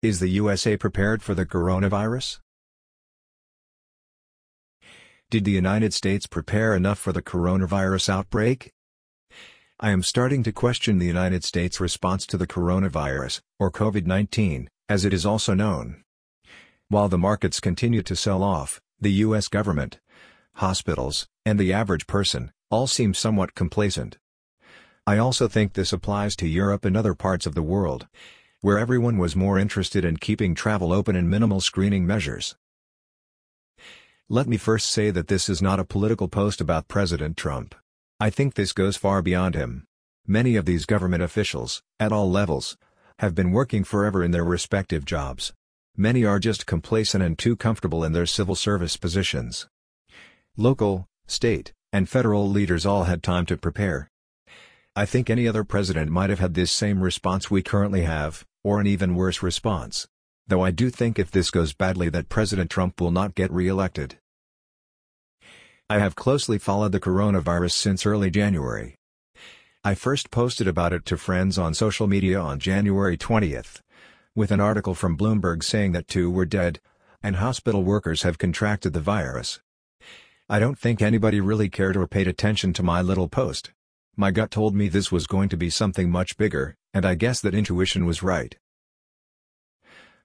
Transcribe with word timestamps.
Is 0.00 0.20
the 0.20 0.28
USA 0.28 0.76
prepared 0.76 1.24
for 1.24 1.34
the 1.34 1.44
coronavirus? 1.44 2.38
Did 5.28 5.44
the 5.44 5.50
United 5.50 5.92
States 5.92 6.28
prepare 6.28 6.76
enough 6.76 7.00
for 7.00 7.12
the 7.12 7.20
coronavirus 7.20 8.08
outbreak? 8.08 8.70
I 9.80 9.90
am 9.90 10.04
starting 10.04 10.44
to 10.44 10.52
question 10.52 10.98
the 10.98 11.06
United 11.06 11.42
States' 11.42 11.80
response 11.80 12.26
to 12.26 12.36
the 12.36 12.46
coronavirus, 12.46 13.40
or 13.58 13.72
COVID-19, 13.72 14.68
as 14.88 15.04
it 15.04 15.12
is 15.12 15.26
also 15.26 15.52
known. 15.52 16.04
While 16.88 17.08
the 17.08 17.18
markets 17.18 17.58
continue 17.58 18.02
to 18.02 18.14
sell 18.14 18.44
off, 18.44 18.80
the 19.00 19.24
U.S. 19.26 19.48
government, 19.48 19.98
hospitals, 20.54 21.26
and 21.44 21.58
the 21.58 21.72
average 21.72 22.06
person, 22.06 22.52
all 22.70 22.86
seem 22.86 23.14
somewhat 23.14 23.56
complacent. 23.56 24.16
I 25.08 25.18
also 25.18 25.48
think 25.48 25.72
this 25.72 25.92
applies 25.92 26.36
to 26.36 26.46
Europe 26.46 26.84
and 26.84 26.96
other 26.96 27.14
parts 27.14 27.46
of 27.46 27.56
the 27.56 27.62
world, 27.62 28.06
where 28.60 28.78
everyone 28.78 29.18
was 29.18 29.36
more 29.36 29.56
interested 29.56 30.04
in 30.04 30.16
keeping 30.16 30.52
travel 30.52 30.92
open 30.92 31.14
and 31.14 31.30
minimal 31.30 31.60
screening 31.60 32.04
measures. 32.04 32.56
Let 34.28 34.48
me 34.48 34.56
first 34.56 34.90
say 34.90 35.10
that 35.10 35.28
this 35.28 35.48
is 35.48 35.62
not 35.62 35.78
a 35.78 35.84
political 35.84 36.26
post 36.26 36.60
about 36.60 36.88
President 36.88 37.36
Trump. 37.36 37.74
I 38.18 38.30
think 38.30 38.54
this 38.54 38.72
goes 38.72 38.96
far 38.96 39.22
beyond 39.22 39.54
him. 39.54 39.86
Many 40.26 40.56
of 40.56 40.66
these 40.66 40.86
government 40.86 41.22
officials, 41.22 41.82
at 42.00 42.10
all 42.10 42.30
levels, 42.30 42.76
have 43.20 43.34
been 43.34 43.52
working 43.52 43.84
forever 43.84 44.24
in 44.24 44.32
their 44.32 44.44
respective 44.44 45.04
jobs. 45.04 45.52
Many 45.96 46.24
are 46.24 46.40
just 46.40 46.66
complacent 46.66 47.22
and 47.22 47.38
too 47.38 47.54
comfortable 47.54 48.02
in 48.02 48.12
their 48.12 48.26
civil 48.26 48.56
service 48.56 48.96
positions. 48.96 49.68
Local, 50.56 51.06
state, 51.28 51.72
and 51.92 52.08
federal 52.08 52.48
leaders 52.48 52.84
all 52.84 53.04
had 53.04 53.22
time 53.22 53.46
to 53.46 53.56
prepare. 53.56 54.10
I 54.98 55.06
think 55.06 55.30
any 55.30 55.46
other 55.46 55.62
president 55.62 56.10
might 56.10 56.28
have 56.28 56.40
had 56.40 56.54
this 56.54 56.72
same 56.72 57.00
response 57.02 57.48
we 57.48 57.62
currently 57.62 58.02
have, 58.02 58.44
or 58.64 58.80
an 58.80 58.88
even 58.88 59.14
worse 59.14 59.44
response. 59.44 60.08
Though 60.48 60.62
I 60.62 60.72
do 60.72 60.90
think 60.90 61.20
if 61.20 61.30
this 61.30 61.52
goes 61.52 61.72
badly 61.72 62.08
that 62.08 62.28
President 62.28 62.68
Trump 62.68 63.00
will 63.00 63.12
not 63.12 63.36
get 63.36 63.52
re-elected. 63.52 64.18
I 65.88 66.00
have 66.00 66.16
closely 66.16 66.58
followed 66.58 66.90
the 66.90 66.98
coronavirus 66.98 67.74
since 67.74 68.04
early 68.04 68.28
January. 68.28 68.96
I 69.84 69.94
first 69.94 70.32
posted 70.32 70.66
about 70.66 70.92
it 70.92 71.04
to 71.04 71.16
friends 71.16 71.58
on 71.58 71.74
social 71.74 72.08
media 72.08 72.40
on 72.40 72.58
January 72.58 73.16
20th, 73.16 73.80
with 74.34 74.50
an 74.50 74.58
article 74.58 74.96
from 74.96 75.16
Bloomberg 75.16 75.62
saying 75.62 75.92
that 75.92 76.08
two 76.08 76.28
were 76.28 76.44
dead, 76.44 76.80
and 77.22 77.36
hospital 77.36 77.84
workers 77.84 78.24
have 78.24 78.36
contracted 78.36 78.94
the 78.94 79.00
virus. 79.00 79.60
I 80.48 80.58
don't 80.58 80.76
think 80.76 81.00
anybody 81.00 81.40
really 81.40 81.68
cared 81.68 81.96
or 81.96 82.08
paid 82.08 82.26
attention 82.26 82.72
to 82.72 82.82
my 82.82 83.00
little 83.00 83.28
post. 83.28 83.70
My 84.20 84.32
gut 84.32 84.50
told 84.50 84.74
me 84.74 84.88
this 84.88 85.12
was 85.12 85.28
going 85.28 85.48
to 85.50 85.56
be 85.56 85.70
something 85.70 86.10
much 86.10 86.36
bigger, 86.36 86.74
and 86.92 87.06
I 87.06 87.14
guess 87.14 87.40
that 87.40 87.54
intuition 87.54 88.04
was 88.04 88.20
right. 88.20 88.56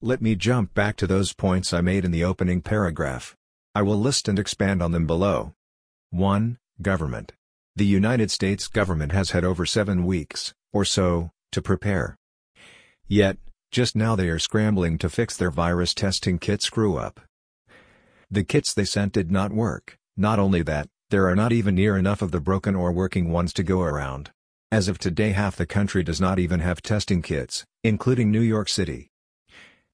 Let 0.00 0.22
me 0.22 0.36
jump 0.36 0.74
back 0.74 0.94
to 0.98 1.08
those 1.08 1.32
points 1.32 1.72
I 1.72 1.80
made 1.80 2.04
in 2.04 2.12
the 2.12 2.22
opening 2.22 2.62
paragraph. 2.62 3.34
I 3.74 3.82
will 3.82 3.98
list 3.98 4.28
and 4.28 4.38
expand 4.38 4.80
on 4.80 4.92
them 4.92 5.08
below. 5.08 5.54
1. 6.10 6.56
Government. 6.80 7.32
The 7.74 7.84
United 7.84 8.30
States 8.30 8.68
government 8.68 9.10
has 9.10 9.32
had 9.32 9.44
over 9.44 9.66
seven 9.66 10.06
weeks, 10.06 10.54
or 10.72 10.84
so, 10.84 11.32
to 11.50 11.60
prepare. 11.60 12.16
Yet, 13.08 13.38
just 13.72 13.96
now 13.96 14.14
they 14.14 14.28
are 14.28 14.38
scrambling 14.38 14.98
to 14.98 15.08
fix 15.08 15.36
their 15.36 15.50
virus 15.50 15.94
testing 15.94 16.38
kit 16.38 16.62
screw-up. 16.62 17.18
The 18.30 18.44
kits 18.44 18.72
they 18.72 18.84
sent 18.84 19.14
did 19.14 19.32
not 19.32 19.50
work, 19.50 19.98
not 20.16 20.38
only 20.38 20.62
that, 20.62 20.88
there 21.10 21.28
are 21.28 21.34
not 21.34 21.52
even 21.52 21.74
near 21.74 21.96
enough 21.96 22.22
of 22.22 22.30
the 22.30 22.40
broken 22.40 22.76
or 22.76 22.92
working 22.92 23.32
ones 23.32 23.52
to 23.52 23.64
go 23.64 23.82
around. 23.82 24.30
As 24.70 24.86
of 24.86 24.98
today 24.98 25.30
half 25.30 25.56
the 25.56 25.66
country 25.66 26.04
does 26.04 26.20
not 26.20 26.38
even 26.38 26.60
have 26.60 26.80
testing 26.80 27.20
kits, 27.20 27.64
including 27.82 28.30
New 28.30 28.40
York 28.40 28.68
City. 28.68 29.08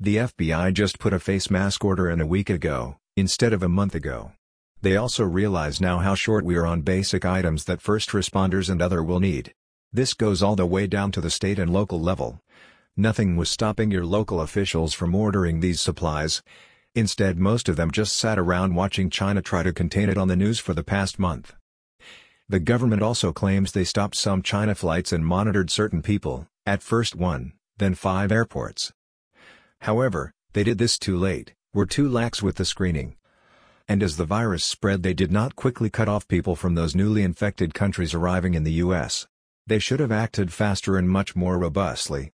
The 0.00 0.16
FBI 0.16 0.74
just 0.74 0.98
put 0.98 1.12
a 1.12 1.20
face 1.20 1.48
mask 1.50 1.84
order 1.84 2.10
in 2.10 2.20
a 2.20 2.26
week 2.26 2.50
ago, 2.50 2.96
instead 3.16 3.52
of 3.52 3.62
a 3.62 3.68
month 3.68 3.94
ago. 3.94 4.32
They 4.82 4.96
also 4.96 5.22
realize 5.22 5.80
now 5.80 6.00
how 6.00 6.16
short 6.16 6.44
we 6.44 6.56
are 6.56 6.66
on 6.66 6.82
basic 6.82 7.24
items 7.24 7.64
that 7.66 7.80
first 7.80 8.10
responders 8.10 8.68
and 8.68 8.82
other 8.82 9.00
will 9.00 9.20
need. 9.20 9.54
This 9.92 10.14
goes 10.14 10.42
all 10.42 10.56
the 10.56 10.66
way 10.66 10.88
down 10.88 11.12
to 11.12 11.20
the 11.20 11.30
state 11.30 11.60
and 11.60 11.72
local 11.72 12.00
level. 12.00 12.40
Nothing 12.96 13.36
was 13.36 13.48
stopping 13.48 13.92
your 13.92 14.04
local 14.04 14.40
officials 14.40 14.94
from 14.94 15.14
ordering 15.14 15.60
these 15.60 15.80
supplies. 15.80 16.42
Instead 16.96 17.38
most 17.38 17.68
of 17.68 17.74
them 17.74 17.90
just 17.90 18.16
sat 18.16 18.38
around 18.38 18.76
watching 18.76 19.10
China 19.10 19.42
try 19.42 19.64
to 19.64 19.72
contain 19.72 20.08
it 20.08 20.16
on 20.16 20.28
the 20.28 20.36
news 20.36 20.60
for 20.60 20.74
the 20.74 20.84
past 20.84 21.18
month. 21.18 21.54
The 22.48 22.60
government 22.60 23.02
also 23.02 23.32
claims 23.32 23.72
they 23.72 23.82
stopped 23.84 24.14
some 24.14 24.42
China 24.42 24.76
flights 24.76 25.12
and 25.12 25.26
monitored 25.26 25.70
certain 25.70 26.02
people, 26.02 26.46
at 26.64 26.82
first 26.82 27.16
one, 27.16 27.54
then 27.78 27.94
five 27.94 28.30
airports. 28.30 28.92
However, 29.80 30.32
they 30.52 30.62
did 30.62 30.78
this 30.78 30.96
too 30.96 31.16
late, 31.16 31.54
were 31.72 31.86
too 31.86 32.08
lax 32.08 32.42
with 32.42 32.56
the 32.56 32.64
screening. 32.64 33.16
And 33.88 34.00
as 34.00 34.16
the 34.16 34.24
virus 34.24 34.64
spread 34.64 35.02
they 35.02 35.14
did 35.14 35.32
not 35.32 35.56
quickly 35.56 35.90
cut 35.90 36.08
off 36.08 36.28
people 36.28 36.54
from 36.54 36.76
those 36.76 36.94
newly 36.94 37.22
infected 37.22 37.74
countries 37.74 38.14
arriving 38.14 38.54
in 38.54 38.62
the 38.62 38.72
U.S. 38.84 39.26
They 39.66 39.80
should 39.80 39.98
have 39.98 40.12
acted 40.12 40.52
faster 40.52 40.96
and 40.96 41.10
much 41.10 41.34
more 41.34 41.58
robustly. 41.58 42.30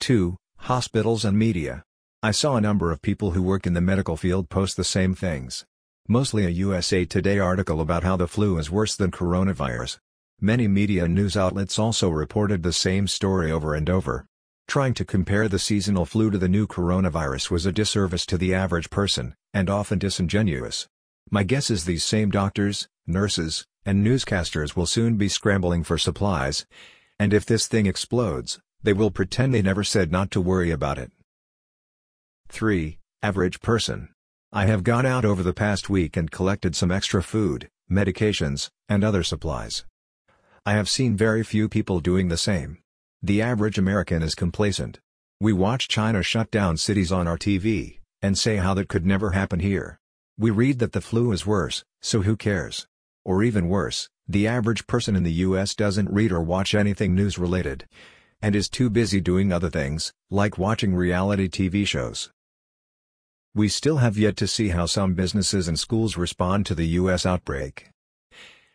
2. 0.00 0.36
Hospitals 0.58 1.24
and 1.24 1.38
media. 1.38 1.84
I 2.22 2.32
saw 2.32 2.56
a 2.56 2.60
number 2.60 2.92
of 2.92 3.00
people 3.00 3.30
who 3.30 3.42
work 3.42 3.66
in 3.66 3.72
the 3.72 3.80
medical 3.80 4.14
field 4.14 4.50
post 4.50 4.76
the 4.76 4.84
same 4.84 5.14
things. 5.14 5.64
Mostly 6.06 6.44
a 6.44 6.50
USA 6.50 7.06
Today 7.06 7.38
article 7.38 7.80
about 7.80 8.02
how 8.02 8.18
the 8.18 8.28
flu 8.28 8.58
is 8.58 8.70
worse 8.70 8.94
than 8.94 9.10
coronavirus. 9.10 9.96
Many 10.38 10.68
media 10.68 11.08
news 11.08 11.34
outlets 11.34 11.78
also 11.78 12.10
reported 12.10 12.62
the 12.62 12.74
same 12.74 13.08
story 13.08 13.50
over 13.50 13.74
and 13.74 13.88
over. 13.88 14.26
Trying 14.68 14.92
to 14.94 15.04
compare 15.06 15.48
the 15.48 15.58
seasonal 15.58 16.04
flu 16.04 16.30
to 16.30 16.36
the 16.36 16.46
new 16.46 16.66
coronavirus 16.66 17.50
was 17.50 17.64
a 17.64 17.72
disservice 17.72 18.26
to 18.26 18.36
the 18.36 18.52
average 18.52 18.90
person, 18.90 19.34
and 19.54 19.70
often 19.70 19.98
disingenuous. 19.98 20.88
My 21.30 21.42
guess 21.42 21.70
is 21.70 21.86
these 21.86 22.04
same 22.04 22.30
doctors, 22.30 22.86
nurses, 23.06 23.64
and 23.86 24.06
newscasters 24.06 24.76
will 24.76 24.84
soon 24.84 25.16
be 25.16 25.30
scrambling 25.30 25.84
for 25.84 25.96
supplies. 25.96 26.66
And 27.18 27.32
if 27.32 27.46
this 27.46 27.66
thing 27.66 27.86
explodes, 27.86 28.60
they 28.82 28.92
will 28.92 29.10
pretend 29.10 29.54
they 29.54 29.62
never 29.62 29.82
said 29.82 30.12
not 30.12 30.30
to 30.32 30.42
worry 30.42 30.70
about 30.70 30.98
it. 30.98 31.12
3. 32.50 32.98
Average 33.22 33.60
person. 33.60 34.08
I 34.52 34.66
have 34.66 34.82
gone 34.82 35.06
out 35.06 35.24
over 35.24 35.42
the 35.42 35.52
past 35.52 35.88
week 35.88 36.16
and 36.16 36.30
collected 36.30 36.74
some 36.74 36.90
extra 36.90 37.22
food, 37.22 37.70
medications, 37.90 38.70
and 38.88 39.04
other 39.04 39.22
supplies. 39.22 39.84
I 40.66 40.72
have 40.72 40.88
seen 40.88 41.16
very 41.16 41.44
few 41.44 41.68
people 41.68 42.00
doing 42.00 42.28
the 42.28 42.36
same. 42.36 42.78
The 43.22 43.40
average 43.40 43.78
American 43.78 44.22
is 44.22 44.34
complacent. 44.34 44.98
We 45.40 45.52
watch 45.52 45.88
China 45.88 46.22
shut 46.22 46.50
down 46.50 46.76
cities 46.76 47.12
on 47.12 47.28
our 47.28 47.38
TV, 47.38 47.98
and 48.20 48.36
say 48.36 48.56
how 48.56 48.74
that 48.74 48.88
could 48.88 49.06
never 49.06 49.30
happen 49.30 49.60
here. 49.60 49.98
We 50.36 50.50
read 50.50 50.80
that 50.80 50.92
the 50.92 51.00
flu 51.00 51.32
is 51.32 51.46
worse, 51.46 51.84
so 52.02 52.22
who 52.22 52.36
cares? 52.36 52.86
Or 53.24 53.42
even 53.42 53.68
worse, 53.68 54.08
the 54.28 54.46
average 54.46 54.86
person 54.86 55.16
in 55.16 55.22
the 55.22 55.44
US 55.44 55.74
doesn't 55.74 56.10
read 56.10 56.32
or 56.32 56.42
watch 56.42 56.74
anything 56.74 57.14
news 57.14 57.38
related. 57.38 57.86
And 58.42 58.56
is 58.56 58.68
too 58.68 58.90
busy 58.90 59.20
doing 59.20 59.52
other 59.52 59.70
things, 59.70 60.12
like 60.30 60.58
watching 60.58 60.94
reality 60.94 61.48
TV 61.48 61.86
shows. 61.86 62.30
We 63.52 63.68
still 63.68 63.96
have 63.96 64.16
yet 64.16 64.36
to 64.36 64.46
see 64.46 64.68
how 64.68 64.86
some 64.86 65.14
businesses 65.14 65.66
and 65.66 65.76
schools 65.76 66.16
respond 66.16 66.66
to 66.66 66.74
the 66.76 66.86
US 66.86 67.26
outbreak. 67.26 67.90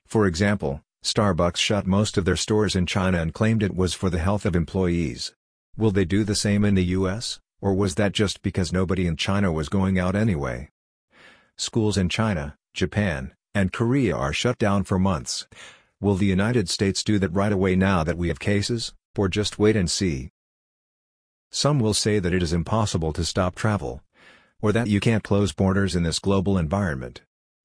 For 0.05 0.27
example, 0.27 0.81
Starbucks 1.01 1.57
shut 1.57 1.87
most 1.87 2.17
of 2.17 2.25
their 2.25 2.35
stores 2.35 2.75
in 2.75 2.85
China 2.85 3.21
and 3.21 3.33
claimed 3.33 3.63
it 3.63 3.73
was 3.73 3.93
for 3.93 4.09
the 4.09 4.19
health 4.19 4.45
of 4.45 4.53
employees. 4.53 5.33
Will 5.77 5.91
they 5.91 6.03
do 6.03 6.25
the 6.25 6.35
same 6.35 6.65
in 6.65 6.75
the 6.75 6.83
US, 6.97 7.39
or 7.61 7.73
was 7.73 7.95
that 7.95 8.11
just 8.11 8.41
because 8.41 8.73
nobody 8.73 9.07
in 9.07 9.15
China 9.15 9.49
was 9.49 9.69
going 9.69 9.97
out 9.97 10.13
anyway? 10.13 10.69
Schools 11.57 11.95
in 11.95 12.09
China, 12.09 12.57
Japan, 12.73 13.33
and 13.53 13.71
Korea 13.71 14.13
are 14.13 14.33
shut 14.33 14.57
down 14.57 14.83
for 14.83 14.99
months. 14.99 15.47
Will 16.01 16.15
the 16.15 16.25
United 16.25 16.67
States 16.67 17.01
do 17.01 17.17
that 17.19 17.29
right 17.29 17.53
away 17.53 17.77
now 17.77 18.03
that 18.03 18.17
we 18.17 18.27
have 18.27 18.39
cases, 18.39 18.93
or 19.17 19.29
just 19.29 19.57
wait 19.57 19.77
and 19.77 19.89
see? 19.89 20.31
Some 21.49 21.79
will 21.79 21.93
say 21.93 22.19
that 22.19 22.33
it 22.33 22.43
is 22.43 22.51
impossible 22.51 23.13
to 23.13 23.23
stop 23.23 23.55
travel. 23.55 24.01
Or 24.65 24.71
that 24.71 24.87
you 24.87 24.99
can't 24.99 25.23
close 25.23 25.53
borders 25.53 25.95
in 25.95 26.01
this 26.01 26.17
global 26.17 26.57
environment. 26.57 27.21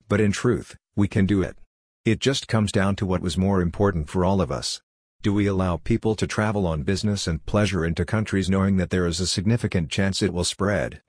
But 0.07 0.21
in 0.21 0.33
truth, 0.33 0.77
we 0.95 1.09
can 1.09 1.25
do 1.25 1.41
it. 1.41 1.57
It 2.05 2.21
just 2.21 2.47
comes 2.47 2.71
down 2.71 2.95
to 2.97 3.07
what 3.07 3.23
was 3.23 3.39
more 3.39 3.63
important 3.63 4.11
for 4.11 4.23
all 4.23 4.43
of 4.43 4.53
us. 4.53 4.83
Do 5.23 5.33
we 5.33 5.47
allow 5.47 5.79
people 5.79 6.15
to 6.17 6.27
travel 6.27 6.67
on 6.67 6.83
business 6.83 7.27
and 7.27 7.47
pleasure 7.47 7.87
into 7.87 8.05
countries 8.05 8.51
knowing 8.51 8.77
that 8.77 8.91
there 8.91 9.07
is 9.07 9.19
a 9.19 9.27
significant 9.27 9.89
chance 9.89 10.21
it 10.21 10.35
will 10.35 10.45
spread, 10.45 11.01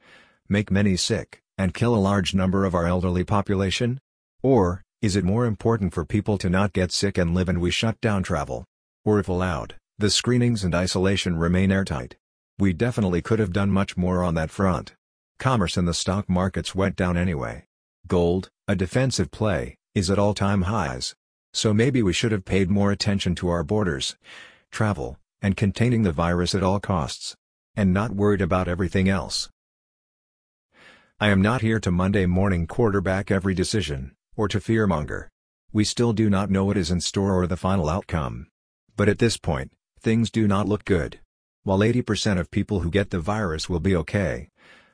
make 0.47 0.71
many 0.71 0.95
sick, 0.95 1.41
and 1.57 1.73
kill 1.73 1.93
a 1.93 1.97
large 1.97 2.33
number 2.33 2.63
of 2.63 2.73
our 2.73 2.87
elderly 2.87 3.25
population? 3.25 3.99
Or, 4.41 4.83
is 5.01 5.17
it 5.17 5.25
more 5.25 5.45
important 5.45 5.93
for 5.93 6.05
people 6.05 6.37
to 6.37 6.49
not 6.49 6.71
get 6.71 6.93
sick 6.93 7.17
and 7.17 7.35
live 7.35 7.49
and 7.49 7.59
we 7.59 7.69
shut 7.69 7.99
down 7.99 8.23
travel? 8.23 8.63
Or 9.03 9.19
if 9.19 9.27
allowed, 9.27 9.75
the 9.97 10.09
screenings 10.09 10.63
and 10.63 10.73
isolation 10.73 11.35
remain 11.35 11.69
airtight? 11.69 12.15
We 12.57 12.71
definitely 12.71 13.21
could 13.21 13.39
have 13.39 13.51
done 13.51 13.71
much 13.71 13.97
more 13.97 14.23
on 14.23 14.35
that 14.35 14.51
front. 14.51 14.93
Commerce 15.41 15.75
and 15.75 15.87
the 15.87 15.93
stock 15.95 16.29
markets 16.29 16.75
went 16.75 16.95
down 16.95 17.17
anyway. 17.17 17.65
Gold, 18.05 18.51
a 18.67 18.75
defensive 18.75 19.31
play, 19.31 19.75
is 19.95 20.11
at 20.11 20.19
all-time 20.19 20.61
highs. 20.61 21.15
So 21.51 21.73
maybe 21.73 22.03
we 22.03 22.13
should 22.13 22.31
have 22.31 22.45
paid 22.45 22.69
more 22.69 22.91
attention 22.91 23.33
to 23.35 23.49
our 23.49 23.63
borders, 23.63 24.15
travel, 24.69 25.17
and 25.41 25.57
containing 25.57 26.03
the 26.03 26.11
virus 26.11 26.53
at 26.53 26.61
all 26.61 26.79
costs. 26.79 27.35
and 27.75 27.91
not 27.91 28.11
worried 28.11 28.41
about 28.41 28.67
everything 28.67 29.09
else. 29.09 29.49
I 31.19 31.29
am 31.29 31.41
not 31.41 31.61
here 31.61 31.79
to 31.79 31.89
Monday 31.89 32.27
morning 32.27 32.67
quarterback 32.67 33.31
every 33.31 33.55
decision, 33.55 34.11
or 34.35 34.47
to 34.47 34.59
fearmonger. 34.59 35.29
We 35.73 35.85
still 35.85 36.13
do 36.13 36.29
not 36.29 36.51
know 36.51 36.65
what 36.65 36.77
is 36.77 36.91
in 36.91 37.01
store 37.01 37.33
or 37.33 37.47
the 37.47 37.57
final 37.57 37.89
outcome. 37.89 38.47
But 38.95 39.09
at 39.09 39.17
this 39.17 39.37
point, 39.37 39.71
things 39.99 40.29
do 40.29 40.47
not 40.47 40.67
look 40.67 40.85
good. 40.85 41.19
While 41.63 41.79
80% 41.79 42.39
of 42.39 42.51
people 42.51 42.81
who 42.81 42.91
get 42.91 43.09
the 43.09 43.19
virus 43.19 43.69
will 43.69 43.79
be 43.79 43.95
okay, 43.95 44.49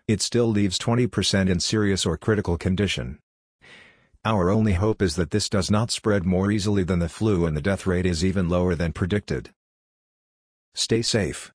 it 0.08 0.22
still 0.22 0.48
leaves 0.48 0.78
20% 0.78 1.50
in 1.50 1.60
serious 1.60 2.06
or 2.06 2.18
critical 2.18 2.58
condition. 2.58 3.20
Our 4.24 4.50
only 4.50 4.74
hope 4.74 5.02
is 5.02 5.16
that 5.16 5.32
this 5.32 5.50
does 5.50 5.70
not 5.70 5.92
spread 5.92 6.26
more 6.26 6.52
easily 6.52 6.84
than 6.84 7.00
the 7.00 7.10
flu 7.10 7.46
and 7.46 7.56
the 7.56 7.62
death 7.62 7.86
rate 7.86 8.06
is 8.06 8.24
even 8.24 8.50
lower 8.50 8.76
than 8.76 8.94
predicted. 8.94 9.52
Stay 10.76 11.02
safe. 11.02 11.52